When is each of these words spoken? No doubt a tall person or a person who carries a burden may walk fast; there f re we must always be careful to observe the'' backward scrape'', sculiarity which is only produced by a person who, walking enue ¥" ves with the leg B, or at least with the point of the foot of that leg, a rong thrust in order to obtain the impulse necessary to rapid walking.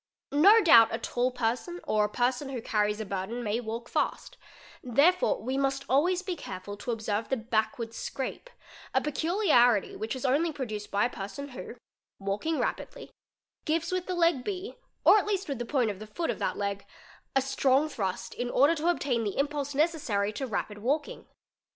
No 0.31 0.63
doubt 0.63 0.87
a 0.91 0.97
tall 0.97 1.29
person 1.29 1.79
or 1.83 2.05
a 2.05 2.09
person 2.09 2.49
who 2.49 2.59
carries 2.59 2.99
a 2.99 3.05
burden 3.05 3.43
may 3.43 3.59
walk 3.59 3.87
fast; 3.87 4.35
there 4.81 5.09
f 5.09 5.21
re 5.21 5.35
we 5.41 5.57
must 5.59 5.85
always 5.87 6.23
be 6.23 6.35
careful 6.35 6.75
to 6.77 6.89
observe 6.89 7.29
the'' 7.29 7.37
backward 7.53 7.93
scrape'', 7.93 8.49
sculiarity 8.95 9.95
which 9.95 10.15
is 10.15 10.25
only 10.25 10.51
produced 10.51 10.89
by 10.89 11.05
a 11.05 11.09
person 11.11 11.49
who, 11.49 11.75
walking 12.17 12.55
enue 12.55 12.89
¥" 13.65 13.67
ves 13.67 13.91
with 13.91 14.07
the 14.07 14.15
leg 14.15 14.43
B, 14.43 14.73
or 15.05 15.19
at 15.19 15.27
least 15.27 15.47
with 15.47 15.59
the 15.59 15.65
point 15.67 15.91
of 15.91 15.99
the 15.99 16.07
foot 16.07 16.31
of 16.31 16.39
that 16.39 16.57
leg, 16.57 16.83
a 17.35 17.43
rong 17.63 17.87
thrust 17.87 18.33
in 18.33 18.49
order 18.49 18.73
to 18.73 18.87
obtain 18.87 19.23
the 19.23 19.37
impulse 19.37 19.75
necessary 19.75 20.33
to 20.33 20.47
rapid 20.47 20.79
walking. 20.79 21.27